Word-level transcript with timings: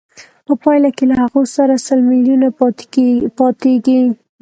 په 0.45 0.53
پایله 0.61 0.89
کې 0.95 1.03
له 1.09 1.15
هغه 1.21 1.41
سره 1.55 1.83
سل 1.87 1.99
میلیونه 2.11 2.47
پاتېږي 3.37 4.01